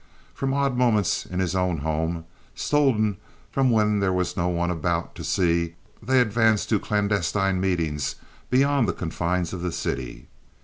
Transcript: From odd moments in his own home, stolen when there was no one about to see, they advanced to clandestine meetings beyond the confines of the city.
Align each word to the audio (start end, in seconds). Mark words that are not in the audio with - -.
From 0.33 0.51
odd 0.51 0.79
moments 0.79 1.27
in 1.27 1.37
his 1.39 1.55
own 1.55 1.77
home, 1.77 2.25
stolen 2.55 3.17
when 3.53 3.99
there 3.99 4.11
was 4.11 4.35
no 4.35 4.47
one 4.49 4.71
about 4.71 5.13
to 5.13 5.23
see, 5.23 5.75
they 6.01 6.19
advanced 6.19 6.69
to 6.69 6.79
clandestine 6.79 7.61
meetings 7.61 8.15
beyond 8.49 8.87
the 8.87 8.93
confines 8.93 9.53
of 9.53 9.61
the 9.61 9.71
city. 9.71 10.27